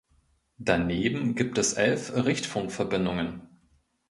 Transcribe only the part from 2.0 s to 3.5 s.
Richtfunkverbindungen.